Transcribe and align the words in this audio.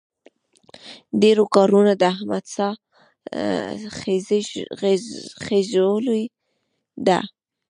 ډېرو 1.21 1.43
کارونو 1.55 1.91
د 1.95 2.03
احمد 2.13 2.43
ساه 2.55 2.75
خېژولې 5.45 6.21
ده. 7.07 7.19